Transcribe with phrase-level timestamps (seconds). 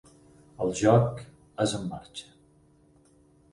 [0.65, 1.21] El joc
[1.67, 2.35] és en marxa.